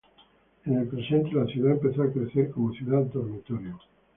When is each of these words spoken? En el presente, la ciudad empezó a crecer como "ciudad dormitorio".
En 0.65 0.79
el 0.79 0.87
presente, 0.87 1.29
la 1.31 1.45
ciudad 1.45 1.73
empezó 1.73 2.01
a 2.01 2.11
crecer 2.11 2.49
como 2.49 2.73
"ciudad 2.73 3.01
dormitorio". 3.03 3.77